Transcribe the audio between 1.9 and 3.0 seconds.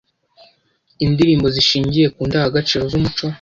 ku ndangagaciro